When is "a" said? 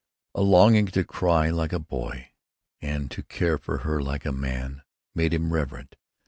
0.33-0.41, 1.71-1.77, 4.25-4.31